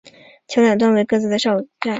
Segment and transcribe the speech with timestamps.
[0.47, 1.89] 桥两端为各自的哨站。